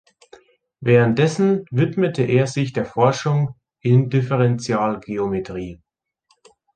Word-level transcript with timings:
Währenddessen 0.79 1.65
widmete 1.69 2.23
er 2.23 2.47
sich 2.47 2.73
der 2.73 2.85
Forschung 2.87 3.53
in 3.81 4.09
Differentialgeometrie. 4.09 5.79